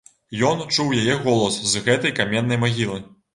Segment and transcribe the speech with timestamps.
[0.51, 2.99] Ён чуў яе голас з гэтай каменнай магілы.